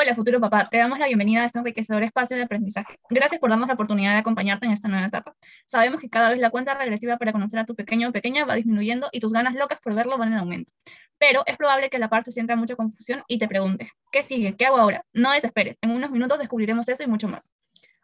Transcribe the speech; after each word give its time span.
Hola, 0.00 0.14
futuro 0.14 0.38
papá. 0.38 0.68
Te 0.70 0.78
damos 0.78 1.00
la 1.00 1.06
bienvenida 1.06 1.42
a 1.42 1.46
este 1.46 1.58
enriquecedor 1.58 2.04
espacio 2.04 2.36
de 2.36 2.44
aprendizaje. 2.44 3.00
Gracias 3.10 3.40
por 3.40 3.50
darnos 3.50 3.66
la 3.66 3.74
oportunidad 3.74 4.12
de 4.12 4.18
acompañarte 4.18 4.64
en 4.64 4.70
esta 4.70 4.86
nueva 4.86 5.06
etapa. 5.06 5.34
Sabemos 5.66 6.00
que 6.00 6.08
cada 6.08 6.30
vez 6.30 6.38
la 6.38 6.50
cuenta 6.50 6.72
regresiva 6.74 7.16
para 7.16 7.32
conocer 7.32 7.58
a 7.58 7.64
tu 7.64 7.74
pequeño 7.74 8.10
o 8.10 8.12
pequeña 8.12 8.44
va 8.44 8.54
disminuyendo 8.54 9.08
y 9.10 9.18
tus 9.18 9.32
ganas 9.32 9.56
locas 9.56 9.80
por 9.82 9.96
verlo 9.96 10.16
van 10.16 10.32
en 10.32 10.38
aumento. 10.38 10.70
Pero 11.18 11.42
es 11.46 11.56
probable 11.56 11.90
que 11.90 11.96
a 11.96 11.98
la 11.98 12.08
par 12.08 12.22
se 12.22 12.30
sienta 12.30 12.54
mucha 12.54 12.76
confusión 12.76 13.24
y 13.26 13.40
te 13.40 13.48
preguntes, 13.48 13.90
¿qué 14.12 14.22
sigue? 14.22 14.54
¿Qué 14.54 14.66
hago 14.66 14.76
ahora? 14.76 15.04
No 15.12 15.32
desesperes. 15.32 15.76
En 15.82 15.90
unos 15.90 16.12
minutos 16.12 16.38
descubriremos 16.38 16.88
eso 16.88 17.02
y 17.02 17.08
mucho 17.08 17.26
más. 17.26 17.50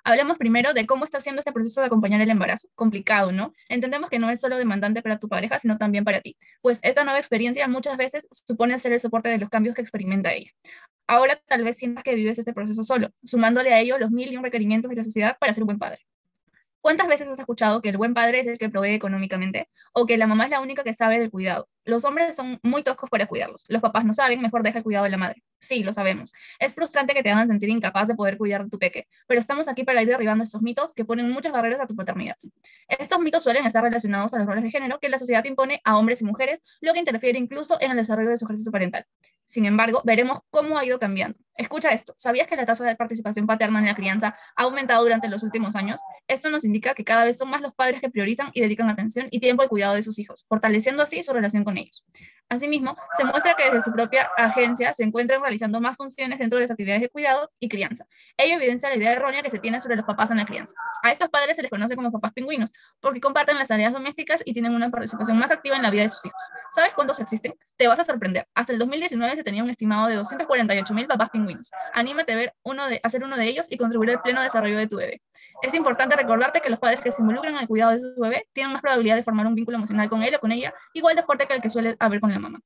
Hablemos 0.02 0.36
primero 0.36 0.74
de 0.74 0.86
cómo 0.86 1.04
está 1.04 1.20
siendo 1.20 1.42
este 1.42 1.52
proceso 1.52 1.80
de 1.80 1.86
acompañar 1.86 2.20
el 2.20 2.28
embarazo. 2.28 2.68
Complicado, 2.74 3.30
¿no? 3.30 3.54
Entendemos 3.68 4.10
que 4.10 4.18
no 4.18 4.30
es 4.30 4.40
solo 4.40 4.58
demandante 4.58 5.00
para 5.00 5.18
tu 5.20 5.28
pareja, 5.28 5.60
sino 5.60 5.78
también 5.78 6.04
para 6.04 6.20
ti, 6.20 6.36
pues 6.60 6.80
esta 6.82 7.04
nueva 7.04 7.20
experiencia 7.20 7.68
muchas 7.68 7.96
veces 7.96 8.26
supone 8.32 8.78
ser 8.80 8.92
el 8.92 9.00
soporte 9.00 9.28
de 9.28 9.38
los 9.38 9.48
cambios 9.48 9.76
que 9.76 9.80
experimenta 9.80 10.32
ella. 10.32 10.50
Ahora 11.06 11.40
tal 11.46 11.64
vez 11.64 11.76
sientas 11.76 12.04
que 12.04 12.14
vives 12.14 12.38
este 12.38 12.52
proceso 12.52 12.84
solo, 12.84 13.10
sumándole 13.22 13.72
a 13.72 13.80
ello 13.80 13.98
los 13.98 14.10
mil 14.10 14.32
y 14.32 14.36
un 14.36 14.44
requerimientos 14.44 14.90
de 14.90 14.96
la 14.96 15.04
sociedad 15.04 15.36
para 15.38 15.52
ser 15.52 15.62
un 15.62 15.66
buen 15.66 15.78
padre. 15.78 16.00
¿Cuántas 16.80 17.08
veces 17.08 17.28
has 17.28 17.38
escuchado 17.38 17.80
que 17.80 17.88
el 17.88 17.96
buen 17.96 18.12
padre 18.12 18.40
es 18.40 18.46
el 18.46 18.58
que 18.58 18.68
provee 18.68 18.94
económicamente 18.94 19.70
o 19.94 20.04
que 20.04 20.18
la 20.18 20.26
mamá 20.26 20.44
es 20.44 20.50
la 20.50 20.60
única 20.60 20.84
que 20.84 20.92
sabe 20.92 21.18
del 21.18 21.30
cuidado? 21.30 21.66
Los 21.84 22.04
hombres 22.04 22.36
son 22.36 22.58
muy 22.62 22.82
toscos 22.82 23.08
para 23.08 23.26
cuidarlos. 23.26 23.64
Los 23.68 23.80
papás 23.80 24.04
no 24.04 24.12
saben, 24.12 24.42
mejor 24.42 24.62
deja 24.62 24.78
el 24.78 24.84
cuidado 24.84 25.04
de 25.04 25.10
la 25.10 25.16
madre. 25.16 25.42
Sí, 25.64 25.82
lo 25.82 25.94
sabemos. 25.94 26.34
Es 26.58 26.74
frustrante 26.74 27.14
que 27.14 27.22
te 27.22 27.30
hagan 27.30 27.48
sentir 27.48 27.70
incapaz 27.70 28.06
de 28.08 28.14
poder 28.14 28.36
cuidar 28.36 28.64
de 28.64 28.70
tu 28.70 28.78
peque, 28.78 29.08
pero 29.26 29.40
estamos 29.40 29.66
aquí 29.66 29.82
para 29.82 30.02
ir 30.02 30.08
derribando 30.08 30.44
estos 30.44 30.60
mitos 30.60 30.94
que 30.94 31.06
ponen 31.06 31.30
muchas 31.30 31.52
barreras 31.52 31.80
a 31.80 31.86
tu 31.86 31.96
paternidad. 31.96 32.36
Estos 32.86 33.18
mitos 33.20 33.42
suelen 33.42 33.64
estar 33.64 33.82
relacionados 33.82 34.34
a 34.34 34.38
los 34.38 34.46
roles 34.46 34.62
de 34.62 34.70
género 34.70 34.98
que 35.00 35.08
la 35.08 35.18
sociedad 35.18 35.42
impone 35.44 35.80
a 35.84 35.96
hombres 35.96 36.20
y 36.20 36.24
mujeres, 36.26 36.62
lo 36.82 36.92
que 36.92 36.98
interfiere 36.98 37.38
incluso 37.38 37.78
en 37.80 37.92
el 37.92 37.96
desarrollo 37.96 38.28
de 38.28 38.36
su 38.36 38.44
ejercicio 38.44 38.70
parental. 38.70 39.06
Sin 39.46 39.64
embargo, 39.64 40.02
veremos 40.04 40.40
cómo 40.50 40.78
ha 40.78 40.84
ido 40.84 40.98
cambiando. 40.98 41.38
Escucha 41.56 41.92
esto, 41.92 42.14
¿sabías 42.18 42.46
que 42.46 42.56
la 42.56 42.66
tasa 42.66 42.84
de 42.84 42.96
participación 42.96 43.46
paterna 43.46 43.78
en 43.78 43.86
la 43.86 43.94
crianza 43.94 44.36
ha 44.56 44.62
aumentado 44.64 45.02
durante 45.02 45.28
los 45.28 45.42
últimos 45.42 45.76
años? 45.76 46.00
Esto 46.26 46.50
nos 46.50 46.64
indica 46.64 46.94
que 46.94 47.04
cada 47.04 47.24
vez 47.24 47.38
son 47.38 47.48
más 47.48 47.60
los 47.60 47.74
padres 47.74 48.00
que 48.00 48.10
priorizan 48.10 48.50
y 48.52 48.60
dedican 48.60 48.90
atención 48.90 49.28
y 49.30 49.40
tiempo 49.40 49.62
al 49.62 49.68
cuidado 49.68 49.94
de 49.94 50.02
sus 50.02 50.18
hijos, 50.18 50.44
fortaleciendo 50.48 51.02
así 51.02 51.22
su 51.22 51.32
relación 51.32 51.64
con 51.64 51.78
ellos. 51.78 52.04
Asimismo, 52.48 52.96
se 53.16 53.24
muestra 53.24 53.54
que 53.56 53.64
desde 53.64 53.82
su 53.82 53.92
propia 53.92 54.28
agencia 54.36 54.92
se 54.92 55.02
encuentran 55.02 55.40
realizando 55.40 55.80
más 55.80 55.96
funciones 55.96 56.38
dentro 56.38 56.58
de 56.58 56.64
las 56.64 56.70
actividades 56.70 57.02
de 57.02 57.08
cuidado 57.08 57.50
y 57.58 57.68
crianza. 57.68 58.06
Ello 58.36 58.56
evidencia 58.56 58.88
la 58.90 58.96
idea 58.96 59.12
errónea 59.12 59.42
que 59.42 59.50
se 59.50 59.58
tiene 59.58 59.80
sobre 59.80 59.96
los 59.96 60.04
papás 60.04 60.30
en 60.30 60.36
la 60.36 60.44
crianza. 60.44 60.74
A 61.02 61.10
estos 61.10 61.28
padres 61.30 61.56
se 61.56 61.62
les 61.62 61.70
conoce 61.70 61.96
como 61.96 62.12
papás 62.12 62.32
pingüinos, 62.32 62.70
porque 63.00 63.20
comparten 63.20 63.58
las 63.58 63.68
tareas 63.68 63.92
domésticas 63.92 64.42
y 64.44 64.52
tienen 64.52 64.74
una 64.74 64.90
participación 64.90 65.38
más 65.38 65.50
activa 65.50 65.76
en 65.76 65.82
la 65.82 65.90
vida 65.90 66.02
de 66.02 66.08
sus 66.10 66.24
hijos. 66.26 66.42
¿Sabes 66.72 66.92
cuántos 66.94 67.18
existen? 67.18 67.54
Te 67.76 67.88
vas 67.88 67.98
a 67.98 68.04
sorprender. 68.04 68.46
Hasta 68.54 68.72
el 68.72 68.78
2019 68.78 69.36
se 69.36 69.42
tenía 69.42 69.64
un 69.64 69.70
estimado 69.70 70.08
de 70.08 70.16
248 70.16 70.94
mil 70.94 71.06
papás 71.06 71.30
pingüinos. 71.30 71.70
Anímate 71.92 72.32
a, 72.32 72.36
ver 72.36 72.54
uno 72.62 72.86
de, 72.88 73.00
a 73.02 73.08
ser 73.08 73.24
uno 73.24 73.36
de 73.36 73.46
ellos 73.46 73.66
y 73.70 73.78
contribuir 73.78 74.10
al 74.10 74.22
pleno 74.22 74.42
desarrollo 74.42 74.76
de 74.76 74.86
tu 74.86 74.96
bebé. 74.96 75.22
Es 75.62 75.74
importante 75.74 76.16
recordarte 76.16 76.60
que 76.60 76.70
los 76.70 76.78
padres 76.78 77.00
que 77.00 77.12
se 77.12 77.22
involucran 77.22 77.54
en 77.54 77.60
el 77.62 77.68
cuidado 77.68 77.92
de 77.92 78.00
su 78.00 78.20
bebé 78.20 78.48
tienen 78.52 78.72
más 78.72 78.82
probabilidad 78.82 79.16
de 79.16 79.24
formar 79.24 79.46
un 79.46 79.54
vínculo 79.54 79.76
emocional 79.78 80.08
con 80.08 80.22
él 80.22 80.34
o 80.34 80.40
con 80.40 80.52
ella, 80.52 80.74
igual 80.92 81.16
de 81.16 81.22
fuerte 81.22 81.46
que 81.46 81.54
el 81.54 81.62
que 81.62 81.70
suele 81.70 81.96
haber 81.98 82.20
con 82.20 82.32
la 82.32 82.38
mamá. 82.38 82.60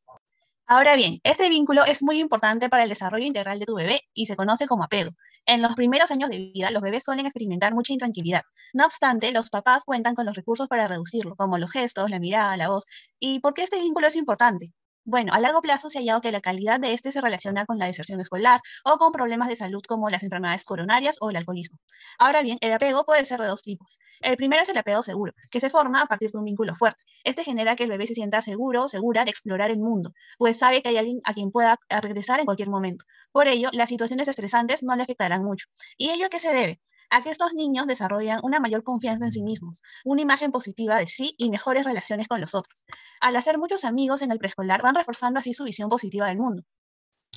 Ahora 0.66 0.96
bien, 0.96 1.18
este 1.24 1.48
vínculo 1.48 1.84
es 1.86 2.02
muy 2.02 2.18
importante 2.20 2.68
para 2.68 2.82
el 2.82 2.90
desarrollo 2.90 3.24
integral 3.24 3.58
de 3.58 3.64
tu 3.64 3.74
bebé 3.74 4.02
y 4.12 4.26
se 4.26 4.36
conoce 4.36 4.66
como 4.66 4.84
apego. 4.84 5.12
En 5.46 5.62
los 5.62 5.74
primeros 5.74 6.10
años 6.10 6.28
de 6.28 6.52
vida, 6.52 6.70
los 6.70 6.82
bebés 6.82 7.04
suelen 7.04 7.24
experimentar 7.24 7.72
mucha 7.72 7.94
intranquilidad. 7.94 8.42
No 8.74 8.84
obstante, 8.84 9.32
los 9.32 9.48
papás 9.48 9.84
cuentan 9.84 10.14
con 10.14 10.26
los 10.26 10.34
recursos 10.34 10.68
para 10.68 10.86
reducirlo, 10.86 11.36
como 11.36 11.56
los 11.56 11.70
gestos, 11.70 12.10
la 12.10 12.18
mirada, 12.18 12.54
la 12.58 12.68
voz. 12.68 12.84
¿Y 13.18 13.40
por 13.40 13.54
qué 13.54 13.62
este 13.62 13.80
vínculo 13.80 14.08
es 14.08 14.16
importante? 14.16 14.74
Bueno, 15.10 15.32
a 15.32 15.40
largo 15.40 15.62
plazo 15.62 15.88
se 15.88 15.96
ha 15.98 16.02
hallado 16.02 16.20
que 16.20 16.30
la 16.32 16.42
calidad 16.42 16.78
de 16.78 16.92
este 16.92 17.12
se 17.12 17.22
relaciona 17.22 17.64
con 17.64 17.78
la 17.78 17.86
deserción 17.86 18.20
escolar 18.20 18.60
o 18.84 18.98
con 18.98 19.10
problemas 19.10 19.48
de 19.48 19.56
salud 19.56 19.80
como 19.88 20.10
las 20.10 20.22
enfermedades 20.22 20.64
coronarias 20.64 21.16
o 21.22 21.30
el 21.30 21.36
alcoholismo. 21.36 21.78
Ahora 22.18 22.42
bien, 22.42 22.58
el 22.60 22.74
apego 22.74 23.06
puede 23.06 23.24
ser 23.24 23.40
de 23.40 23.46
dos 23.46 23.62
tipos. 23.62 23.98
El 24.20 24.36
primero 24.36 24.60
es 24.60 24.68
el 24.68 24.76
apego 24.76 25.02
seguro, 25.02 25.32
que 25.50 25.60
se 25.60 25.70
forma 25.70 26.02
a 26.02 26.06
partir 26.06 26.30
de 26.30 26.36
un 26.36 26.44
vínculo 26.44 26.76
fuerte. 26.76 27.02
Este 27.24 27.42
genera 27.42 27.74
que 27.74 27.84
el 27.84 27.88
bebé 27.88 28.06
se 28.06 28.14
sienta 28.14 28.42
seguro 28.42 28.84
o 28.84 28.88
segura 28.88 29.24
de 29.24 29.30
explorar 29.30 29.70
el 29.70 29.78
mundo, 29.78 30.12
pues 30.36 30.58
sabe 30.58 30.82
que 30.82 30.90
hay 30.90 30.98
alguien 30.98 31.20
a 31.24 31.32
quien 31.32 31.50
pueda 31.50 31.78
regresar 31.88 32.40
en 32.40 32.44
cualquier 32.44 32.68
momento. 32.68 33.06
Por 33.32 33.48
ello, 33.48 33.70
las 33.72 33.88
situaciones 33.88 34.28
estresantes 34.28 34.82
no 34.82 34.94
le 34.94 35.04
afectarán 35.04 35.42
mucho. 35.42 35.68
¿Y 35.96 36.10
ello 36.10 36.26
a 36.26 36.28
qué 36.28 36.38
se 36.38 36.52
debe? 36.52 36.82
A 37.10 37.22
que 37.22 37.30
estos 37.30 37.54
niños 37.54 37.86
desarrollan 37.86 38.40
una 38.42 38.60
mayor 38.60 38.82
confianza 38.84 39.24
en 39.24 39.32
sí 39.32 39.42
mismos, 39.42 39.82
una 40.04 40.22
imagen 40.22 40.52
positiva 40.52 40.96
de 40.96 41.06
sí 41.06 41.34
y 41.38 41.50
mejores 41.50 41.84
relaciones 41.84 42.28
con 42.28 42.40
los 42.40 42.54
otros. 42.54 42.84
Al 43.20 43.36
hacer 43.36 43.58
muchos 43.58 43.84
amigos 43.84 44.22
en 44.22 44.30
el 44.30 44.38
preescolar, 44.38 44.82
van 44.82 44.94
reforzando 44.94 45.40
así 45.40 45.54
su 45.54 45.64
visión 45.64 45.88
positiva 45.88 46.28
del 46.28 46.38
mundo. 46.38 46.62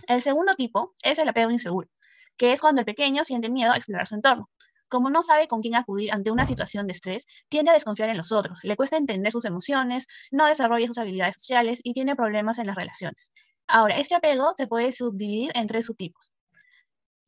El 0.08 0.22
segundo 0.22 0.56
tipo 0.56 0.96
es 1.04 1.20
el 1.20 1.30
apego 1.30 1.52
inseguro, 1.52 1.90
que 2.38 2.54
es 2.54 2.62
cuando 2.62 2.82
el 2.82 2.86
pequeño 2.86 3.24
siente 3.24 3.50
miedo 3.50 3.72
a 3.72 3.78
explorar 3.78 4.08
su 4.08 4.16
entorno. 4.16 4.50
Como 4.88 5.10
no 5.10 5.24
sabe 5.24 5.48
con 5.48 5.62
quién 5.62 5.76
acudir 5.76 6.12
ante 6.12 6.32
una 6.32 6.46
situación 6.46 6.86
de 6.88 6.94
estrés, 6.94 7.26
tiende 7.48 7.72
a 7.72 7.74
desconfiar 7.74 8.10
en 8.10 8.18
los 8.18 8.34
otros, 8.34 8.60
le 8.64 8.76
cuesta 8.76 8.98
entender 8.98 9.32
sus 9.32 9.46
emociones, 9.46 10.08
no 10.32 10.48
desarrolla 10.48 10.88
sus 10.88 10.98
habilidades 10.98 11.36
sociales 11.36 11.80
y 11.84 11.94
tiene 11.94 12.16
problemas 12.16 12.58
en 12.58 12.68
las 12.68 12.76
relaciones. 12.76 13.32
Ahora, 13.68 13.98
este 13.98 14.16
apego 14.16 14.54
se 14.58 14.68
puede 14.68 14.92
subdividir 14.92 15.52
en 15.56 15.68
tres 15.68 15.86
subtipos. 15.86 16.34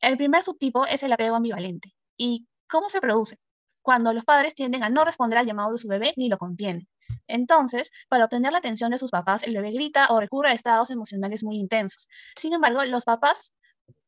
El 0.01 0.17
primer 0.17 0.43
subtipo 0.43 0.85
es 0.85 1.03
el 1.03 1.13
apego 1.13 1.37
ambivalente, 1.37 1.93
¿Y 2.17 2.47
cómo 2.67 2.89
se 2.89 3.01
produce? 3.01 3.37
Cuando 3.81 4.13
los 4.13 4.23
padres 4.25 4.55
tienden 4.55 4.83
a 4.83 4.89
no 4.89 5.05
responder 5.05 5.39
al 5.39 5.45
llamado 5.45 5.73
de 5.73 5.77
su 5.77 5.87
bebé 5.87 6.13
ni 6.17 6.29
lo 6.29 6.37
contienen. 6.37 6.87
Entonces, 7.27 7.91
para 8.09 8.25
obtener 8.25 8.51
la 8.51 8.59
atención 8.59 8.91
de 8.91 8.97
sus 8.97 9.11
papás, 9.11 9.43
el 9.43 9.53
bebé 9.53 9.71
grita 9.71 10.07
o 10.09 10.19
recurre 10.19 10.49
a 10.49 10.53
estados 10.53 10.89
emocionales 10.89 11.43
muy 11.43 11.57
intensos. 11.57 12.07
Sin 12.35 12.53
embargo, 12.53 12.83
los 12.85 13.05
papás, 13.05 13.53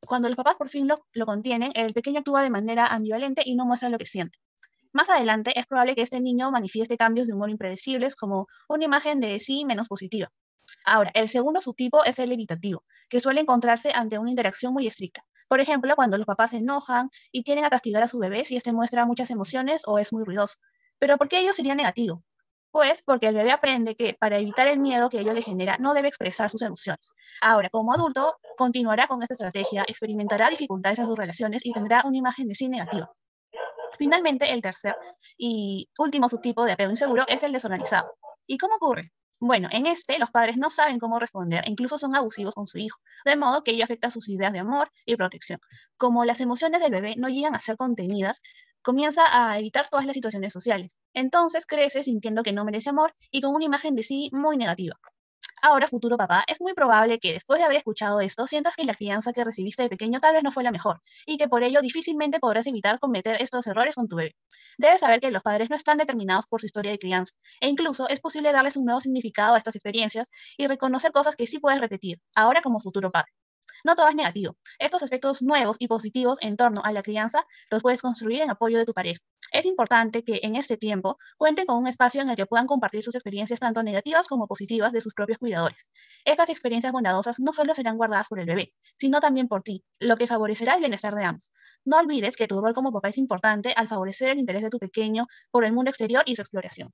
cuando 0.05 0.29
los 0.29 0.37
papás 0.37 0.55
por 0.55 0.69
fin 0.69 0.87
lo, 0.87 1.05
lo 1.13 1.25
contienen, 1.25 1.71
el 1.75 1.93
pequeño 1.93 2.19
actúa 2.19 2.41
de 2.43 2.49
manera 2.49 2.87
ambivalente 2.87 3.41
y 3.45 3.55
no 3.55 3.65
muestra 3.65 3.89
lo 3.89 3.97
que 3.97 4.05
siente. 4.05 4.39
Más 4.93 5.09
adelante, 5.09 5.51
es 5.59 5.65
probable 5.67 5.95
que 5.95 6.01
este 6.03 6.21
niño 6.21 6.51
manifieste 6.51 6.97
cambios 6.97 7.27
de 7.27 7.33
humor 7.33 7.49
impredecibles 7.49 8.15
como 8.15 8.47
una 8.69 8.85
imagen 8.85 9.19
de 9.19 9.39
sí 9.41 9.65
menos 9.65 9.89
positiva. 9.89 10.31
Ahora, 10.85 11.11
el 11.15 11.29
segundo 11.29 11.61
subtipo 11.61 12.03
es 12.05 12.19
el 12.19 12.31
evitativo, 12.31 12.83
que 13.09 13.19
suele 13.19 13.41
encontrarse 13.41 13.91
ante 13.93 14.19
una 14.19 14.29
interacción 14.29 14.73
muy 14.73 14.87
estricta. 14.87 15.25
Por 15.47 15.59
ejemplo, 15.59 15.95
cuando 15.95 16.17
los 16.17 16.25
papás 16.25 16.51
se 16.51 16.57
enojan 16.57 17.09
y 17.31 17.43
tienen 17.43 17.65
a 17.65 17.69
castigar 17.69 18.03
a 18.03 18.07
su 18.07 18.19
bebé 18.19 18.45
si 18.45 18.57
éste 18.57 18.73
muestra 18.73 19.05
muchas 19.05 19.29
emociones 19.29 19.83
o 19.85 19.99
es 19.99 20.11
muy 20.11 20.23
ruidoso. 20.23 20.57
Pero 20.99 21.17
¿por 21.17 21.27
qué 21.27 21.39
ello 21.39 21.53
sería 21.53 21.75
negativo? 21.75 22.23
Pues 22.71 23.03
porque 23.03 23.27
el 23.27 23.35
bebé 23.35 23.51
aprende 23.51 23.95
que 23.95 24.15
para 24.19 24.37
evitar 24.37 24.67
el 24.67 24.79
miedo 24.79 25.09
que 25.09 25.21
ello 25.21 25.33
le 25.33 25.41
genera, 25.41 25.77
no 25.79 25.93
debe 25.93 26.09
expresar 26.09 26.49
sus 26.49 26.61
emociones. 26.61 27.13
Ahora, 27.41 27.69
como 27.69 27.93
adulto, 27.93 28.35
continuará 28.57 29.07
con 29.07 29.21
esta 29.21 29.33
estrategia, 29.33 29.85
experimentará 29.87 30.49
dificultades 30.49 30.99
en 30.99 31.05
sus 31.05 31.15
relaciones 31.15 31.65
y 31.65 31.71
tendrá 31.71 32.01
una 32.05 32.17
imagen 32.17 32.47
de 32.47 32.55
sí 32.55 32.67
negativa. 32.67 33.09
Finalmente, 33.97 34.51
el 34.51 34.61
tercer 34.61 34.95
y 35.37 35.87
último 35.97 36.27
subtipo 36.27 36.65
de 36.65 36.73
apego 36.73 36.91
inseguro 36.91 37.23
es 37.29 37.43
el 37.43 37.53
desorganizado. 37.53 38.11
¿Y 38.45 38.57
cómo 38.57 38.75
ocurre? 38.75 39.13
Bueno, 39.39 39.69
en 39.71 39.85
este 39.85 40.19
los 40.19 40.29
padres 40.31 40.57
no 40.57 40.69
saben 40.69 40.99
cómo 40.99 41.19
responder 41.19 41.63
e 41.65 41.69
incluso 41.71 41.97
son 41.97 42.15
abusivos 42.17 42.53
con 42.53 42.67
su 42.67 42.77
hijo, 42.79 42.99
de 43.23 43.37
modo 43.37 43.63
que 43.63 43.71
ello 43.71 43.85
afecta 43.85 44.09
sus 44.11 44.27
ideas 44.27 44.51
de 44.51 44.59
amor 44.59 44.91
y 45.05 45.15
protección. 45.15 45.59
Como 45.97 46.25
las 46.25 46.41
emociones 46.41 46.81
del 46.81 46.91
bebé 46.91 47.15
no 47.17 47.29
llegan 47.29 47.55
a 47.55 47.61
ser 47.61 47.77
contenidas, 47.77 48.41
comienza 48.81 49.23
a 49.31 49.57
evitar 49.57 49.87
todas 49.89 50.05
las 50.05 50.15
situaciones 50.15 50.51
sociales. 50.51 50.97
Entonces 51.13 51.65
crece 51.65 52.03
sintiendo 52.03 52.43
que 52.43 52.51
no 52.53 52.65
merece 52.65 52.89
amor 52.89 53.15
y 53.31 53.39
con 53.41 53.55
una 53.55 53.63
imagen 53.65 53.95
de 53.95 54.03
sí 54.03 54.29
muy 54.33 54.57
negativa. 54.57 54.97
Ahora, 55.67 55.87
futuro 55.87 56.15
papá, 56.17 56.43
es 56.47 56.61
muy 56.61 56.73
probable 56.73 57.19
que 57.19 57.33
después 57.33 57.59
de 57.59 57.65
haber 57.65 57.77
escuchado 57.77 58.21
esto, 58.21 58.45
sientas 58.47 58.75
que 58.75 58.85
la 58.85 58.93
crianza 58.93 59.33
que 59.33 59.43
recibiste 59.43 59.81
de 59.83 59.89
pequeño 59.89 60.19
tal 60.19 60.33
vez 60.33 60.43
no 60.43 60.51
fue 60.51 60.63
la 60.63 60.71
mejor 60.71 61.01
y 61.25 61.37
que 61.37 61.47
por 61.49 61.63
ello 61.63 61.81
difícilmente 61.81 62.39
podrás 62.39 62.67
evitar 62.67 62.99
cometer 62.99 63.41
estos 63.41 63.67
errores 63.67 63.95
con 63.95 64.07
tu 64.07 64.15
bebé. 64.15 64.35
Debes 64.77 65.01
saber 65.01 65.19
que 65.19 65.31
los 65.31 65.41
padres 65.43 65.69
no 65.69 65.75
están 65.75 65.97
determinados 65.97 66.45
por 66.47 66.61
su 66.61 66.67
historia 66.67 66.91
de 66.91 66.99
crianza 66.99 67.33
e 67.59 67.67
incluso 67.67 68.07
es 68.07 68.21
posible 68.21 68.51
darles 68.53 68.77
un 68.77 68.85
nuevo 68.85 69.01
significado 69.01 69.55
a 69.55 69.57
estas 69.57 69.75
experiencias 69.75 70.29
y 70.57 70.67
reconocer 70.67 71.11
cosas 71.11 71.35
que 71.35 71.47
sí 71.47 71.59
puedes 71.59 71.81
repetir, 71.81 72.19
ahora 72.35 72.61
como 72.61 72.79
futuro 72.79 73.11
padre. 73.11 73.31
No 73.85 73.95
todo 73.95 74.09
es 74.09 74.15
negativo. 74.15 74.57
Estos 74.79 75.03
aspectos 75.03 75.43
nuevos 75.43 75.75
y 75.77 75.87
positivos 75.87 76.39
en 76.41 76.57
torno 76.57 76.81
a 76.83 76.91
la 76.91 77.03
crianza 77.03 77.45
los 77.69 77.83
puedes 77.83 78.01
construir 78.01 78.41
en 78.41 78.49
apoyo 78.49 78.79
de 78.79 78.85
tu 78.85 78.93
pareja. 78.93 79.19
Es 79.51 79.67
importante 79.67 80.23
que 80.23 80.39
en 80.41 80.55
este 80.55 80.75
tiempo 80.75 81.19
cuenten 81.37 81.67
con 81.67 81.77
un 81.77 81.85
espacio 81.85 82.19
en 82.23 82.29
el 82.29 82.35
que 82.35 82.47
puedan 82.47 82.65
compartir 82.65 83.03
sus 83.03 83.13
experiencias 83.13 83.59
tanto 83.59 83.83
negativas 83.83 84.27
como 84.27 84.47
positivas 84.47 84.91
de 84.91 85.01
sus 85.01 85.13
propios 85.13 85.37
cuidadores. 85.37 85.85
Estas 86.25 86.49
experiencias 86.49 86.93
bondadosas 86.93 87.39
no 87.39 87.53
solo 87.53 87.75
serán 87.75 87.97
guardadas 87.97 88.27
por 88.27 88.39
el 88.39 88.47
bebé, 88.47 88.73
sino 88.97 89.19
también 89.19 89.47
por 89.47 89.61
ti, 89.61 89.83
lo 89.99 90.17
que 90.17 90.25
favorecerá 90.25 90.73
el 90.73 90.79
bienestar 90.79 91.13
de 91.13 91.25
ambos. 91.25 91.51
No 91.83 91.99
olvides 91.99 92.37
que 92.37 92.47
tu 92.47 92.59
rol 92.59 92.73
como 92.73 92.91
papá 92.91 93.09
es 93.09 93.19
importante 93.19 93.71
al 93.75 93.87
favorecer 93.87 94.31
el 94.31 94.39
interés 94.39 94.63
de 94.63 94.71
tu 94.71 94.79
pequeño 94.79 95.27
por 95.51 95.63
el 95.63 95.73
mundo 95.73 95.91
exterior 95.91 96.23
y 96.25 96.35
su 96.35 96.41
exploración. 96.41 96.91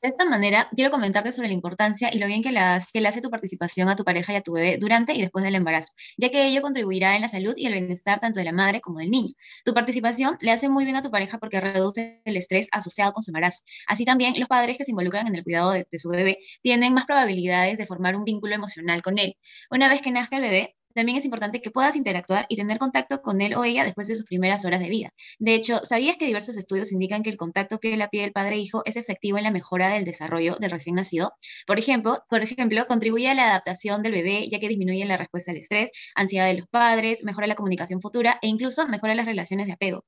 De 0.00 0.08
esta 0.08 0.24
manera, 0.24 0.68
quiero 0.70 0.92
comentarte 0.92 1.32
sobre 1.32 1.48
la 1.48 1.54
importancia 1.54 2.08
y 2.12 2.18
lo 2.18 2.28
bien 2.28 2.40
que 2.40 2.52
le, 2.52 2.60
hace 2.60 3.20
tu 3.20 3.30
participación 3.30 3.88
a 3.88 3.96
tu 3.96 4.04
pareja 4.04 4.32
y 4.32 4.36
a 4.36 4.42
tu 4.42 4.52
bebé 4.52 4.76
durante 4.80 5.12
y 5.12 5.20
después 5.20 5.44
del 5.44 5.56
embarazo, 5.56 5.92
ya 6.16 6.30
que 6.30 6.46
ello 6.46 6.62
contribuirá 6.62 7.16
en 7.16 7.22
la 7.22 7.28
salud 7.28 7.54
y 7.56 7.66
el 7.66 7.72
bienestar 7.72 8.20
tanto 8.20 8.38
de 8.38 8.44
la 8.44 8.52
madre 8.52 8.80
como 8.80 9.00
del 9.00 9.10
niño. 9.10 9.34
Tu 9.64 9.74
participación 9.74 10.36
le 10.40 10.52
hace 10.52 10.68
muy 10.68 10.84
bien 10.84 10.96
a 10.96 11.02
tu 11.02 11.10
pareja 11.10 11.38
porque 11.38 11.60
reduce 11.60 12.20
el 12.24 12.36
estrés 12.36 12.68
asociado 12.70 13.12
con 13.12 13.24
su 13.24 13.30
embarazo. 13.32 13.64
Así 13.88 14.04
también, 14.04 14.38
los 14.38 14.48
padres 14.48 14.78
que 14.78 14.84
se 14.84 14.92
involucran 14.92 15.26
en 15.26 15.34
el 15.34 15.42
cuidado 15.42 15.72
de, 15.72 15.86
de 15.90 15.98
su 15.98 16.08
bebé 16.10 16.38
tienen 16.62 16.94
más 16.94 17.04
probabilidades 17.06 17.76
de 17.76 17.86
formar 17.86 18.14
un 18.14 18.22
vínculo 18.22 18.54
emocional 18.54 19.02
con 19.02 19.18
él. 19.18 19.36
Una 19.68 19.88
vez 19.88 20.00
que 20.00 20.12
nazca 20.12 20.36
el 20.36 20.42
bebé, 20.42 20.77
También 20.98 21.16
es 21.16 21.24
importante 21.24 21.62
que 21.62 21.70
puedas 21.70 21.94
interactuar 21.94 22.46
y 22.48 22.56
tener 22.56 22.78
contacto 22.78 23.22
con 23.22 23.40
él 23.40 23.54
o 23.54 23.62
ella 23.62 23.84
después 23.84 24.08
de 24.08 24.16
sus 24.16 24.24
primeras 24.24 24.64
horas 24.64 24.80
de 24.80 24.88
vida. 24.88 25.10
De 25.38 25.54
hecho, 25.54 25.78
¿sabías 25.84 26.16
que 26.16 26.26
diversos 26.26 26.56
estudios 26.56 26.90
indican 26.90 27.22
que 27.22 27.30
el 27.30 27.36
contacto 27.36 27.78
piel 27.78 28.02
a 28.02 28.08
piel 28.08 28.32
padre-hijo 28.32 28.82
es 28.84 28.96
efectivo 28.96 29.38
en 29.38 29.44
la 29.44 29.52
mejora 29.52 29.90
del 29.90 30.04
desarrollo 30.04 30.56
del 30.56 30.72
recién 30.72 30.96
nacido? 30.96 31.34
Por 31.68 31.78
ejemplo, 31.78 32.24
por 32.28 32.42
ejemplo, 32.42 32.84
contribuye 32.88 33.28
a 33.28 33.34
la 33.34 33.46
adaptación 33.46 34.02
del 34.02 34.10
bebé 34.10 34.48
ya 34.50 34.58
que 34.58 34.66
disminuye 34.66 35.04
la 35.04 35.16
respuesta 35.16 35.52
al 35.52 35.58
estrés, 35.58 35.92
ansiedad 36.16 36.46
de 36.48 36.54
los 36.54 36.66
padres, 36.66 37.22
mejora 37.22 37.46
la 37.46 37.54
comunicación 37.54 38.00
futura 38.00 38.40
e 38.42 38.48
incluso 38.48 38.88
mejora 38.88 39.14
las 39.14 39.26
relaciones 39.26 39.68
de 39.68 39.74
apego. 39.74 40.04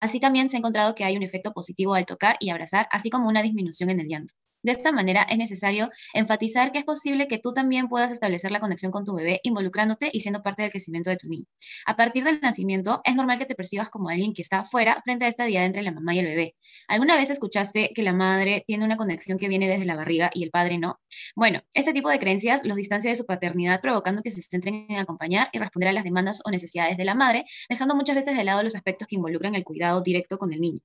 Así 0.00 0.20
también 0.20 0.48
se 0.48 0.56
ha 0.56 0.60
encontrado 0.60 0.94
que 0.94 1.04
hay 1.04 1.18
un 1.18 1.22
efecto 1.22 1.52
positivo 1.52 1.94
al 1.94 2.06
tocar 2.06 2.36
y 2.40 2.48
abrazar, 2.48 2.88
así 2.92 3.10
como 3.10 3.28
una 3.28 3.42
disminución 3.42 3.90
en 3.90 4.00
el 4.00 4.08
llanto. 4.08 4.32
De 4.62 4.72
esta 4.72 4.92
manera, 4.92 5.22
es 5.22 5.38
necesario 5.38 5.90
enfatizar 6.12 6.72
que 6.72 6.80
es 6.80 6.84
posible 6.84 7.28
que 7.28 7.38
tú 7.38 7.54
también 7.54 7.88
puedas 7.88 8.10
establecer 8.10 8.50
la 8.50 8.60
conexión 8.60 8.92
con 8.92 9.04
tu 9.04 9.14
bebé 9.14 9.40
involucrándote 9.42 10.10
y 10.12 10.20
siendo 10.20 10.42
parte 10.42 10.62
del 10.62 10.70
crecimiento 10.70 11.08
de 11.08 11.16
tu 11.16 11.28
niño. 11.28 11.46
A 11.86 11.96
partir 11.96 12.24
del 12.24 12.40
nacimiento, 12.40 13.00
es 13.04 13.14
normal 13.14 13.38
que 13.38 13.46
te 13.46 13.54
percibas 13.54 13.88
como 13.88 14.10
alguien 14.10 14.34
que 14.34 14.42
está 14.42 14.64
fuera 14.64 15.00
frente 15.02 15.24
a 15.24 15.28
esta 15.28 15.44
diada 15.44 15.66
entre 15.66 15.82
la 15.82 15.92
mamá 15.92 16.14
y 16.14 16.18
el 16.18 16.26
bebé. 16.26 16.56
¿Alguna 16.88 17.16
vez 17.16 17.30
escuchaste 17.30 17.92
que 17.94 18.02
la 18.02 18.12
madre 18.12 18.64
tiene 18.66 18.84
una 18.84 18.96
conexión 18.96 19.38
que 19.38 19.48
viene 19.48 19.68
desde 19.68 19.84
la 19.84 19.96
barriga 19.96 20.30
y 20.34 20.44
el 20.44 20.50
padre 20.50 20.78
no? 20.78 21.00
Bueno, 21.34 21.62
este 21.74 21.92
tipo 21.92 22.10
de 22.10 22.18
creencias 22.18 22.60
los 22.64 22.76
distancia 22.76 23.10
de 23.10 23.16
su 23.16 23.24
paternidad, 23.24 23.80
provocando 23.80 24.22
que 24.22 24.30
se 24.30 24.42
centren 24.42 24.86
en 24.88 24.98
acompañar 24.98 25.48
y 25.52 25.58
responder 25.58 25.88
a 25.88 25.92
las 25.92 26.04
demandas 26.04 26.40
o 26.44 26.50
necesidades 26.50 26.96
de 26.96 27.04
la 27.04 27.14
madre, 27.14 27.44
dejando 27.68 27.94
muchas 27.94 28.16
veces 28.16 28.36
de 28.36 28.44
lado 28.44 28.62
los 28.62 28.74
aspectos 28.74 29.08
que 29.08 29.16
involucran 29.16 29.54
el 29.54 29.64
cuidado 29.64 30.02
directo 30.02 30.38
con 30.38 30.52
el 30.52 30.60
niño. 30.60 30.80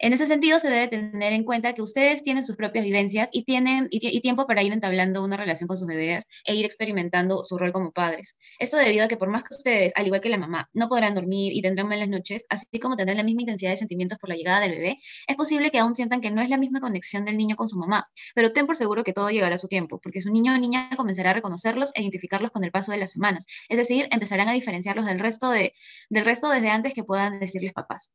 En 0.00 0.12
ese 0.12 0.26
sentido, 0.26 0.60
se 0.60 0.70
debe 0.70 0.86
tener 0.86 1.32
en 1.32 1.42
cuenta 1.42 1.72
que 1.72 1.82
ustedes 1.82 2.22
tienen 2.22 2.44
sus 2.44 2.54
propias 2.54 2.84
vivencias 2.84 3.28
y 3.32 3.42
tienen 3.42 3.88
y, 3.90 4.20
tiempo 4.20 4.46
para 4.46 4.62
ir 4.62 4.72
entablando 4.72 5.24
una 5.24 5.36
relación 5.36 5.66
con 5.66 5.76
sus 5.76 5.88
bebés 5.88 6.28
e 6.44 6.54
ir 6.54 6.64
experimentando 6.64 7.42
su 7.42 7.58
rol 7.58 7.72
como 7.72 7.90
padres. 7.90 8.36
Esto 8.60 8.76
debido 8.76 9.04
a 9.04 9.08
que 9.08 9.16
por 9.16 9.28
más 9.28 9.42
que 9.42 9.56
ustedes, 9.56 9.92
al 9.96 10.06
igual 10.06 10.20
que 10.20 10.28
la 10.28 10.38
mamá, 10.38 10.68
no 10.72 10.88
podrán 10.88 11.16
dormir 11.16 11.52
y 11.52 11.62
tendrán 11.62 11.88
malas 11.88 12.08
noches, 12.08 12.44
así 12.48 12.78
como 12.78 12.96
tendrán 12.96 13.16
la 13.16 13.24
misma 13.24 13.42
intensidad 13.42 13.72
de 13.72 13.76
sentimientos 13.76 14.18
por 14.20 14.28
la 14.28 14.36
llegada 14.36 14.60
del 14.60 14.70
bebé, 14.70 14.98
es 15.26 15.34
posible 15.34 15.72
que 15.72 15.80
aún 15.80 15.96
sientan 15.96 16.20
que 16.20 16.30
no 16.30 16.42
es 16.42 16.48
la 16.48 16.58
misma 16.58 16.80
conexión 16.80 17.24
del 17.24 17.36
niño 17.36 17.56
con 17.56 17.68
su 17.68 17.76
mamá, 17.76 18.08
pero 18.36 18.52
ten 18.52 18.66
por 18.68 18.76
seguro 18.76 19.02
que 19.02 19.12
todo 19.12 19.30
llegará 19.30 19.56
a 19.56 19.58
su 19.58 19.66
tiempo, 19.66 19.98
porque 20.00 20.20
su 20.20 20.30
niño 20.30 20.54
o 20.54 20.58
niña 20.58 20.90
comenzará 20.96 21.30
a 21.30 21.32
reconocerlos 21.32 21.90
e 21.96 22.02
identificarlos 22.02 22.52
con 22.52 22.62
el 22.62 22.70
paso 22.70 22.92
de 22.92 22.98
las 22.98 23.10
semanas, 23.10 23.46
es 23.68 23.76
decir, 23.76 24.06
empezarán 24.12 24.46
a 24.46 24.52
diferenciarlos 24.52 25.06
del 25.06 25.18
resto, 25.18 25.50
de, 25.50 25.74
del 26.08 26.24
resto 26.24 26.50
desde 26.50 26.70
antes 26.70 26.94
que 26.94 27.02
puedan 27.02 27.40
decirles 27.40 27.72
papás. 27.72 28.12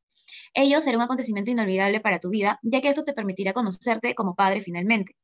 Ello 0.54 0.80
será 0.80 0.98
un 0.98 1.04
acontecimiento 1.04 1.52
inolvidable 1.52 1.73
para 2.02 2.20
tu 2.20 2.30
vida, 2.30 2.60
ya 2.64 2.82
que 2.82 2.90
eso 2.90 3.04
te 3.04 3.14
permitirá 3.14 3.54
conocerte 3.54 4.16
como 4.16 4.36
padre 4.36 4.62
finalmente. 4.62 5.16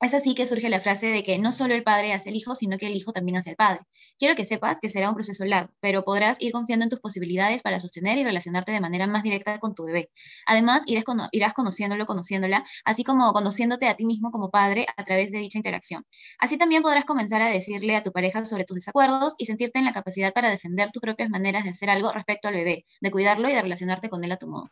Es 0.00 0.12
así 0.12 0.34
que 0.34 0.44
surge 0.44 0.68
la 0.68 0.80
frase 0.80 1.06
de 1.06 1.22
que 1.22 1.38
no 1.38 1.50
solo 1.50 1.72
el 1.74 1.82
padre 1.82 2.12
hace 2.12 2.28
el 2.28 2.36
hijo, 2.36 2.54
sino 2.54 2.76
que 2.76 2.86
el 2.88 2.94
hijo 2.94 3.12
también 3.12 3.38
hace 3.38 3.50
el 3.50 3.56
padre. 3.56 3.80
Quiero 4.18 4.34
que 4.34 4.44
sepas 4.44 4.78
que 4.80 4.90
será 4.90 5.08
un 5.08 5.14
proceso 5.14 5.44
largo, 5.46 5.72
pero 5.80 6.04
podrás 6.04 6.36
ir 6.40 6.52
confiando 6.52 6.82
en 6.84 6.90
tus 6.90 7.00
posibilidades 7.00 7.62
para 7.62 7.80
sostener 7.80 8.18
y 8.18 8.24
relacionarte 8.24 8.72
de 8.72 8.80
manera 8.80 9.06
más 9.06 9.22
directa 9.22 9.58
con 9.58 9.74
tu 9.74 9.84
bebé. 9.84 10.10
Además, 10.46 10.82
irás, 10.86 11.04
irás 11.32 11.54
conociéndolo, 11.54 12.04
conociéndola, 12.06 12.64
así 12.84 13.02
como 13.02 13.32
conociéndote 13.32 13.88
a 13.88 13.96
ti 13.96 14.04
mismo 14.04 14.30
como 14.30 14.50
padre 14.50 14.86
a 14.94 15.04
través 15.04 15.32
de 15.32 15.38
dicha 15.38 15.58
interacción. 15.58 16.04
Así 16.38 16.58
también 16.58 16.82
podrás 16.82 17.06
comenzar 17.06 17.40
a 17.40 17.48
decirle 17.48 17.96
a 17.96 18.02
tu 18.02 18.12
pareja 18.12 18.44
sobre 18.44 18.64
tus 18.66 18.74
desacuerdos 18.76 19.34
y 19.38 19.46
sentirte 19.46 19.78
en 19.78 19.86
la 19.86 19.94
capacidad 19.94 20.34
para 20.34 20.50
defender 20.50 20.90
tus 20.92 21.00
propias 21.00 21.30
maneras 21.30 21.64
de 21.64 21.70
hacer 21.70 21.88
algo 21.88 22.12
respecto 22.12 22.48
al 22.48 22.54
bebé, 22.54 22.84
de 23.00 23.10
cuidarlo 23.10 23.48
y 23.48 23.54
de 23.54 23.62
relacionarte 23.62 24.10
con 24.10 24.22
él 24.24 24.32
a 24.32 24.36
tu 24.36 24.48
modo. 24.48 24.70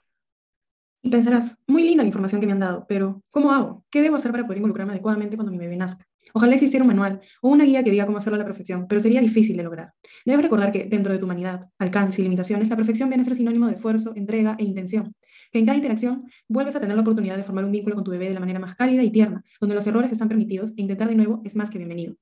Y 1.04 1.10
pensarás, 1.10 1.56
muy 1.66 1.82
linda 1.82 2.04
la 2.04 2.06
información 2.06 2.40
que 2.40 2.46
me 2.46 2.52
han 2.52 2.60
dado, 2.60 2.86
pero 2.88 3.22
¿cómo 3.32 3.50
hago? 3.50 3.84
¿Qué 3.90 4.02
debo 4.02 4.14
hacer 4.14 4.30
para 4.30 4.44
poder 4.44 4.58
involucrarme 4.58 4.92
adecuadamente 4.92 5.36
cuando 5.36 5.50
mi 5.50 5.58
bebé 5.58 5.76
nazca? 5.76 6.06
Ojalá 6.32 6.54
existiera 6.54 6.84
un 6.84 6.88
manual 6.88 7.20
o 7.42 7.48
una 7.48 7.64
guía 7.64 7.82
que 7.82 7.90
diga 7.90 8.06
cómo 8.06 8.18
hacerlo 8.18 8.36
a 8.36 8.38
la 8.38 8.44
perfección, 8.44 8.86
pero 8.86 9.00
sería 9.00 9.20
difícil 9.20 9.56
de 9.56 9.64
lograr. 9.64 9.92
Debes 10.24 10.44
recordar 10.44 10.70
que 10.70 10.84
dentro 10.84 11.12
de 11.12 11.18
tu 11.18 11.24
humanidad, 11.24 11.66
alcances 11.80 12.20
y 12.20 12.22
limitaciones, 12.22 12.68
la 12.68 12.76
perfección 12.76 13.08
viene 13.08 13.22
a 13.22 13.24
ser 13.24 13.34
sinónimo 13.34 13.66
de 13.66 13.74
esfuerzo, 13.74 14.12
entrega 14.14 14.54
e 14.60 14.64
intención. 14.64 15.12
Que 15.50 15.58
en 15.58 15.66
cada 15.66 15.76
interacción 15.76 16.24
vuelves 16.46 16.76
a 16.76 16.80
tener 16.80 16.94
la 16.94 17.02
oportunidad 17.02 17.36
de 17.36 17.42
formar 17.42 17.64
un 17.64 17.72
vínculo 17.72 17.96
con 17.96 18.04
tu 18.04 18.12
bebé 18.12 18.28
de 18.28 18.34
la 18.34 18.40
manera 18.40 18.60
más 18.60 18.76
cálida 18.76 19.02
y 19.02 19.10
tierna, 19.10 19.42
donde 19.60 19.74
los 19.74 19.84
errores 19.88 20.12
están 20.12 20.28
permitidos 20.28 20.70
e 20.76 20.82
intentar 20.82 21.08
de 21.08 21.16
nuevo 21.16 21.42
es 21.44 21.56
más 21.56 21.68
que 21.68 21.78
bienvenido. 21.78 22.14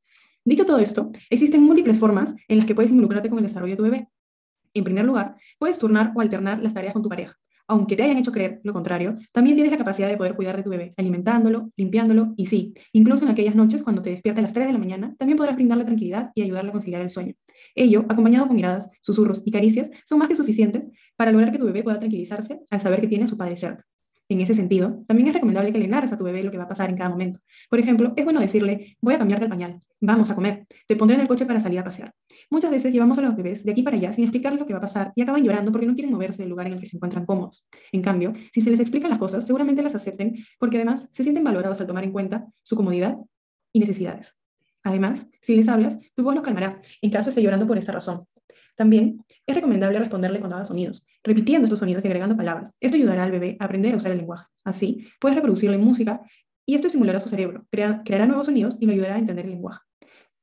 Dicho 0.43 0.65
todo 0.65 0.79
esto, 0.79 1.13
existen 1.29 1.63
múltiples 1.63 1.99
formas 1.99 2.35
en 2.49 2.57
las 2.57 2.67
que 2.67 2.75
puedes 2.75 2.91
involucrarte 2.91 3.29
con 3.29 3.39
el 3.39 3.45
desarrollo 3.45 3.75
de 3.75 3.77
tu 3.77 3.83
bebé. 3.83 4.09
En 4.73 4.85
primer 4.85 5.05
lugar, 5.05 5.37
puedes 5.59 5.79
turnar 5.79 6.13
o 6.17 6.23
alternar 6.23 6.63
las 6.63 6.73
tareas 6.73 6.95
con 6.95 7.03
tu 7.03 7.11
pareja 7.11 7.37
aunque 7.71 7.95
te 7.95 8.03
hayan 8.03 8.19
hecho 8.19 8.33
creer 8.33 8.61
lo 8.65 8.73
contrario, 8.73 9.17
también 9.33 9.57
tienes 9.57 9.71
la 9.71 9.79
capacidad 9.79 10.09
de 10.09 10.17
poder 10.17 10.35
cuidar 10.35 10.57
de 10.57 10.65
tu 10.65 10.71
bebé, 10.71 10.93
alimentándolo, 10.97 11.71
limpiándolo 11.77 12.35
y 12.37 12.47
sí, 12.47 12.75
incluso 12.93 13.25
en 13.25 13.31
aquellas 13.31 13.55
noches 13.55 13.85
cuando 13.85 14.03
te 14.03 14.11
despiertas 14.11 14.41
a 14.41 14.43
las 14.43 14.53
3 14.53 14.67
de 14.67 14.73
la 14.73 14.79
mañana, 14.79 15.15
también 15.19 15.37
podrás 15.37 15.55
brindarle 15.55 15.85
tranquilidad 15.85 16.33
y 16.35 16.43
ayudarle 16.43 16.71
a 16.71 16.73
conciliar 16.73 17.01
el 17.01 17.11
sueño. 17.11 17.35
Ello, 17.77 18.05
acompañado 18.09 18.49
con 18.49 18.57
miradas, 18.57 18.91
susurros 19.03 19.43
y 19.45 19.53
caricias, 19.53 19.89
son 20.05 20.19
más 20.19 20.29
que 20.29 20.35
suficientes 20.35 20.89
para 21.17 21.31
lograr 21.31 21.53
que 21.53 21.59
tu 21.59 21.65
bebé 21.65 21.85
pueda 21.85 22.01
tranquilizarse 22.01 22.61
al 22.71 22.81
saber 22.81 23.01
que 23.01 23.07
tiene 23.07 23.25
a 23.25 23.29
su 23.29 23.39
padre 23.39 23.55
cerca. 23.55 23.87
En 24.29 24.41
ese 24.41 24.55
sentido, 24.55 25.05
también 25.07 25.29
es 25.29 25.35
recomendable 25.35 25.73
que 25.73 25.79
le 25.79 25.87
narres 25.87 26.13
a 26.13 26.17
tu 26.17 26.25
bebé 26.25 26.43
lo 26.43 26.51
que 26.51 26.59
va 26.59 26.65
a 26.65 26.69
pasar 26.69 26.91
en 26.91 26.97
cada 26.97 27.11
momento. 27.11 27.41
Por 27.69 27.79
ejemplo, 27.79 28.13
es 28.17 28.25
bueno 28.25 28.41
decirle, 28.41 28.97
voy 29.01 29.15
a 29.15 29.19
cambiarte 29.19 29.45
el 29.45 29.51
pañal, 29.51 29.81
vamos 30.01 30.31
a 30.31 30.35
comer, 30.35 30.67
te 30.87 30.97
pondré 30.97 31.17
en 31.17 31.23
el 31.23 31.29
coche 31.29 31.47
para 31.47 31.61
salir 31.61 31.79
a 31.79 31.85
pasear. 31.85 32.13
Muchas 32.51 32.71
veces 32.71 32.93
llevamos 32.93 33.19
a 33.19 33.23
los 33.23 33.37
bebés 33.37 33.65
de 33.65 33.73
aquí 33.73 33.83
para 33.83 33.97
allá 33.97 34.13
sin 34.13 34.25
explicarles 34.25 34.61
lo 34.61 34.67
que 34.67 34.73
va 34.73 34.79
a 34.79 34.83
pasar 34.83 35.13
y 35.15 35.23
acaban 35.23 35.43
llorando 35.43 35.71
porque 35.71 35.87
no 35.87 35.95
quieren 35.95 36.13
moverse 36.13 36.43
del 36.43 36.49
lugar 36.51 36.67
en 36.67 36.75
el 36.75 36.81
que 36.81 36.87
se 36.87 36.97
encuentran 36.97 37.27
cómodos. 37.27 37.67
En 37.93 38.03
cambio, 38.03 38.33
si 38.53 38.61
se 38.61 38.71
les 38.71 38.81
explican 38.81 39.11
las 39.11 39.19
cosas, 39.19 39.47
seguramente 39.47 39.83
las 39.83 39.95
acepten 39.95 40.45
porque 40.59 40.79
además 40.79 41.09
se 41.11 41.23
sienten 41.23 41.45
valorados 41.45 41.81
al 41.81 41.87
tomar 41.87 42.05
en 42.05 42.13
cuenta 42.13 42.47
su 42.63 42.77
comodidad 42.77 43.17
y 43.73 43.81
necesidades. 43.81 44.37
Además, 44.83 45.27
si 45.43 45.55
les 45.55 45.69
hablas, 45.69 45.99
tu 46.15 46.23
voz 46.23 46.35
los 46.35 46.43
calmará 46.43 46.81
en 47.03 47.11
caso 47.11 47.29
esté 47.29 47.43
llorando 47.43 47.67
por 47.67 47.77
esta 47.77 47.93
razón. 47.93 48.25
También 48.77 49.23
es 49.47 49.55
recomendable 49.55 49.99
responderle 49.99 50.39
cuando 50.39 50.57
haga 50.57 50.65
sonidos, 50.65 51.07
repitiendo 51.23 51.65
estos 51.65 51.81
sonidos 51.81 52.03
y 52.03 52.07
agregando 52.07 52.35
palabras. 52.35 52.75
Esto 52.81 52.97
ayudará 52.97 53.25
al 53.25 53.31
bebé 53.31 53.57
a 53.61 53.67
aprender 53.67 53.93
a 53.93 53.99
usar 53.99 54.13
el 54.13 54.19
lenguaje. 54.19 54.47
Así, 54.65 55.07
puedes 55.21 55.37
reproducirle 55.37 55.77
música 55.77 56.23
y 56.65 56.75
esto 56.75 56.87
estimulará 56.87 57.21
su 57.21 57.29
cerebro, 57.29 57.67
creará 57.71 58.27
nuevos 58.27 58.47
sonidos 58.47 58.79
y 58.81 58.87
lo 58.87 58.93
ayudará 58.93 59.17
a 59.17 59.19
entender 59.19 59.45
el 59.45 59.51
lenguaje. 59.51 59.81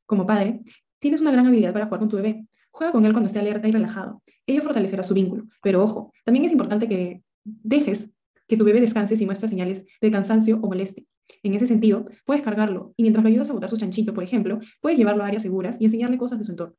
Como 0.07 0.25
padre, 0.25 0.61
tienes 0.99 1.21
una 1.21 1.31
gran 1.31 1.45
habilidad 1.45 1.73
para 1.73 1.85
jugar 1.85 1.99
con 1.99 2.09
tu 2.09 2.15
bebé. 2.15 2.47
Juega 2.71 2.91
con 2.91 3.05
él 3.05 3.11
cuando 3.11 3.27
esté 3.27 3.39
alerta 3.39 3.67
y 3.67 3.71
relajado. 3.71 4.23
Ello 4.47 4.61
fortalecerá 4.61 5.03
su 5.03 5.13
vínculo. 5.13 5.45
Pero 5.61 5.83
ojo, 5.83 6.13
también 6.23 6.45
es 6.45 6.51
importante 6.51 6.87
que 6.87 7.21
dejes 7.43 8.09
que 8.47 8.57
tu 8.57 8.63
bebé 8.63 8.79
descanse 8.79 9.17
si 9.17 9.25
muestra 9.25 9.47
señales 9.47 9.85
de 10.01 10.09
cansancio 10.09 10.59
o 10.61 10.67
molestia. 10.67 11.03
En 11.43 11.53
ese 11.53 11.67
sentido, 11.67 12.05
puedes 12.25 12.41
cargarlo 12.41 12.93
y 12.95 13.03
mientras 13.03 13.23
lo 13.23 13.29
ayudas 13.29 13.49
a 13.49 13.53
botar 13.53 13.69
su 13.69 13.77
chanchito, 13.77 14.13
por 14.13 14.23
ejemplo, 14.23 14.59
puedes 14.81 14.97
llevarlo 14.97 15.23
a 15.23 15.27
áreas 15.27 15.43
seguras 15.43 15.77
y 15.79 15.85
enseñarle 15.85 16.17
cosas 16.17 16.39
de 16.39 16.45
su 16.45 16.51
entorno. 16.51 16.75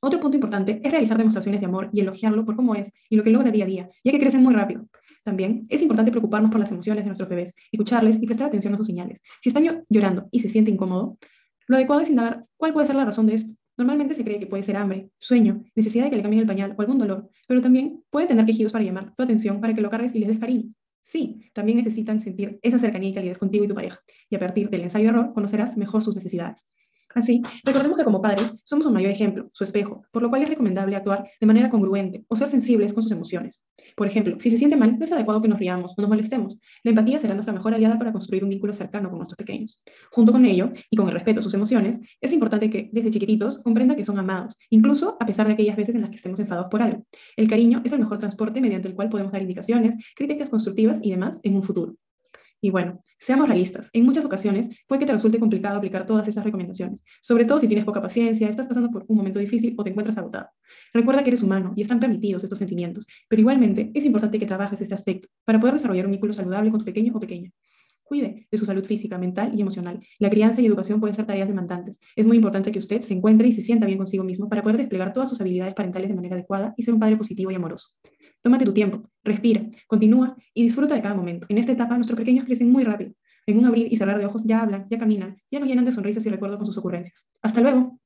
Otro 0.00 0.20
punto 0.20 0.36
importante 0.36 0.80
es 0.82 0.90
realizar 0.90 1.18
demostraciones 1.18 1.60
de 1.60 1.66
amor 1.66 1.90
y 1.92 2.00
elogiarlo 2.00 2.44
por 2.44 2.56
cómo 2.56 2.74
es 2.74 2.92
y 3.10 3.16
lo 3.16 3.22
que 3.22 3.30
logra 3.30 3.50
día 3.50 3.64
a 3.64 3.66
día, 3.66 3.88
ya 4.04 4.12
que 4.12 4.18
crecen 4.18 4.42
muy 4.42 4.54
rápido. 4.54 4.86
También 5.24 5.66
es 5.68 5.82
importante 5.82 6.10
preocuparnos 6.10 6.50
por 6.50 6.60
las 6.60 6.70
emociones 6.70 7.04
de 7.04 7.08
nuestros 7.08 7.28
bebés, 7.28 7.54
escucharles 7.72 8.22
y 8.22 8.26
prestar 8.26 8.46
atención 8.48 8.74
a 8.74 8.76
sus 8.76 8.86
señales. 8.86 9.22
Si 9.40 9.48
están 9.48 9.84
llorando 9.88 10.28
y 10.30 10.40
se 10.40 10.48
siente 10.48 10.70
incómodo, 10.70 11.18
lo 11.66 11.76
adecuado 11.76 12.02
es 12.02 12.10
indagar 12.10 12.46
cuál 12.56 12.72
puede 12.72 12.86
ser 12.86 12.96
la 12.96 13.04
razón 13.04 13.26
de 13.26 13.34
esto. 13.34 13.54
Normalmente 13.76 14.14
se 14.14 14.24
cree 14.24 14.38
que 14.38 14.46
puede 14.46 14.62
ser 14.62 14.76
hambre, 14.76 15.10
sueño, 15.18 15.64
necesidad 15.74 16.04
de 16.04 16.10
que 16.10 16.16
le 16.16 16.22
cambien 16.22 16.40
el 16.40 16.46
pañal 16.46 16.74
o 16.76 16.80
algún 16.80 16.98
dolor, 16.98 17.28
pero 17.46 17.60
también 17.60 18.02
puede 18.10 18.26
tener 18.26 18.46
quejidos 18.46 18.72
para 18.72 18.84
llamar 18.84 19.14
tu 19.14 19.22
atención 19.22 19.60
para 19.60 19.74
que 19.74 19.82
lo 19.82 19.90
cargues 19.90 20.14
y 20.14 20.20
les 20.20 20.28
des 20.28 20.38
cariño. 20.38 20.72
Sí, 21.00 21.50
también 21.52 21.78
necesitan 21.78 22.20
sentir 22.20 22.58
esa 22.62 22.78
cercanía 22.78 23.10
y 23.10 23.14
calidez 23.14 23.38
contigo 23.38 23.64
y 23.64 23.68
tu 23.68 23.74
pareja, 23.74 24.00
y 24.30 24.34
a 24.34 24.40
partir 24.40 24.70
del 24.70 24.82
ensayo-error 24.82 25.32
conocerás 25.34 25.76
mejor 25.76 26.02
sus 26.02 26.16
necesidades. 26.16 26.66
Así, 27.16 27.40
recordemos 27.64 27.96
que 27.96 28.04
como 28.04 28.20
padres 28.20 28.52
somos 28.62 28.84
un 28.84 28.92
mayor 28.92 29.10
ejemplo, 29.10 29.48
su 29.54 29.64
espejo, 29.64 30.02
por 30.12 30.22
lo 30.22 30.28
cual 30.28 30.42
es 30.42 30.50
recomendable 30.50 30.94
actuar 30.96 31.26
de 31.40 31.46
manera 31.46 31.70
congruente 31.70 32.26
o 32.28 32.36
ser 32.36 32.46
sensibles 32.46 32.92
con 32.92 33.02
sus 33.02 33.10
emociones. 33.10 33.62
Por 33.96 34.06
ejemplo, 34.06 34.36
si 34.38 34.50
se 34.50 34.58
siente 34.58 34.76
mal, 34.76 34.98
no 34.98 35.02
es 35.02 35.12
adecuado 35.12 35.40
que 35.40 35.48
nos 35.48 35.58
riamos 35.58 35.94
o 35.96 36.02
nos 36.02 36.10
molestemos. 36.10 36.60
La 36.84 36.90
empatía 36.90 37.18
será 37.18 37.32
nuestra 37.32 37.54
mejor 37.54 37.72
aliada 37.72 37.98
para 37.98 38.12
construir 38.12 38.44
un 38.44 38.50
vínculo 38.50 38.74
cercano 38.74 39.08
con 39.08 39.16
nuestros 39.16 39.38
pequeños. 39.38 39.82
Junto 40.12 40.30
con 40.30 40.44
ello, 40.44 40.72
y 40.90 40.96
con 40.96 41.08
el 41.08 41.14
respeto 41.14 41.40
a 41.40 41.42
sus 41.42 41.54
emociones, 41.54 42.02
es 42.20 42.32
importante 42.32 42.68
que 42.68 42.90
desde 42.92 43.10
chiquititos 43.10 43.60
comprendan 43.60 43.96
que 43.96 44.04
son 44.04 44.18
amados, 44.18 44.58
incluso 44.68 45.16
a 45.18 45.24
pesar 45.24 45.46
de 45.46 45.54
aquellas 45.54 45.76
veces 45.78 45.94
en 45.94 46.02
las 46.02 46.10
que 46.10 46.16
estemos 46.16 46.38
enfadados 46.38 46.68
por 46.70 46.82
algo. 46.82 47.06
El 47.38 47.48
cariño 47.48 47.80
es 47.82 47.92
el 47.92 48.00
mejor 48.00 48.18
transporte 48.18 48.60
mediante 48.60 48.88
el 48.88 48.94
cual 48.94 49.08
podemos 49.08 49.32
dar 49.32 49.40
indicaciones, 49.40 49.94
críticas 50.14 50.50
constructivas 50.50 51.00
y 51.02 51.12
demás 51.12 51.40
en 51.44 51.56
un 51.56 51.62
futuro. 51.62 51.96
Y 52.60 52.70
bueno, 52.70 53.02
seamos 53.18 53.48
realistas. 53.48 53.90
En 53.92 54.04
muchas 54.04 54.24
ocasiones 54.24 54.70
puede 54.86 55.00
que 55.00 55.06
te 55.06 55.12
resulte 55.12 55.38
complicado 55.38 55.76
aplicar 55.76 56.06
todas 56.06 56.26
estas 56.26 56.44
recomendaciones, 56.44 57.02
sobre 57.20 57.44
todo 57.44 57.58
si 57.58 57.68
tienes 57.68 57.84
poca 57.84 58.00
paciencia, 58.00 58.48
estás 58.48 58.66
pasando 58.66 58.90
por 58.90 59.04
un 59.08 59.16
momento 59.16 59.38
difícil 59.38 59.74
o 59.76 59.84
te 59.84 59.90
encuentras 59.90 60.16
agotado. 60.18 60.48
Recuerda 60.92 61.22
que 61.22 61.30
eres 61.30 61.42
humano 61.42 61.72
y 61.76 61.82
están 61.82 62.00
permitidos 62.00 62.44
estos 62.44 62.58
sentimientos, 62.58 63.06
pero 63.28 63.40
igualmente 63.40 63.90
es 63.94 64.04
importante 64.04 64.38
que 64.38 64.46
trabajes 64.46 64.80
este 64.80 64.94
aspecto 64.94 65.28
para 65.44 65.60
poder 65.60 65.74
desarrollar 65.74 66.06
un 66.06 66.12
vínculo 66.12 66.32
saludable 66.32 66.70
con 66.70 66.80
tu 66.80 66.86
pequeño 66.86 67.12
o 67.14 67.20
pequeña. 67.20 67.50
Cuide 68.06 68.46
de 68.52 68.58
su 68.58 68.64
salud 68.64 68.84
física, 68.84 69.18
mental 69.18 69.52
y 69.56 69.60
emocional. 69.60 70.00
La 70.20 70.30
crianza 70.30 70.62
y 70.62 70.66
educación 70.66 71.00
pueden 71.00 71.16
ser 71.16 71.26
tareas 71.26 71.48
demandantes. 71.48 71.98
Es 72.14 72.24
muy 72.24 72.36
importante 72.36 72.70
que 72.70 72.78
usted 72.78 73.00
se 73.00 73.14
encuentre 73.14 73.48
y 73.48 73.52
se 73.52 73.62
sienta 73.62 73.84
bien 73.84 73.98
consigo 73.98 74.22
mismo 74.22 74.48
para 74.48 74.62
poder 74.62 74.76
desplegar 74.76 75.12
todas 75.12 75.28
sus 75.28 75.40
habilidades 75.40 75.74
parentales 75.74 76.08
de 76.08 76.14
manera 76.14 76.36
adecuada 76.36 76.72
y 76.76 76.84
ser 76.84 76.94
un 76.94 77.00
padre 77.00 77.16
positivo 77.16 77.50
y 77.50 77.56
amoroso. 77.56 77.88
Tómate 78.46 78.64
tu 78.64 78.72
tiempo, 78.72 79.02
respira, 79.24 79.60
continúa 79.88 80.36
y 80.54 80.62
disfruta 80.62 80.94
de 80.94 81.02
cada 81.02 81.16
momento. 81.16 81.48
En 81.48 81.58
esta 81.58 81.72
etapa, 81.72 81.96
nuestros 81.96 82.16
pequeños 82.16 82.44
crecen 82.44 82.70
muy 82.70 82.84
rápido. 82.84 83.10
En 83.44 83.58
un 83.58 83.66
abrir 83.66 83.92
y 83.92 83.96
cerrar 83.96 84.20
de 84.20 84.26
ojos 84.26 84.44
ya 84.44 84.60
hablan, 84.60 84.86
ya 84.88 84.98
caminan, 84.98 85.42
ya 85.50 85.58
nos 85.58 85.68
llenan 85.68 85.84
de 85.84 85.90
sonrisas 85.90 86.24
y 86.24 86.28
recuerdos 86.28 86.58
con 86.58 86.66
sus 86.68 86.78
ocurrencias. 86.78 87.28
Hasta 87.42 87.60
luego. 87.60 87.98